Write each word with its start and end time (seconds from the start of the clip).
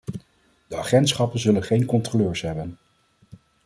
De 0.67 0.75
agentschappen 0.77 1.39
zullen 1.39 1.63
geen 1.63 1.85
controleurs 1.85 2.41
hebben. 2.41 2.77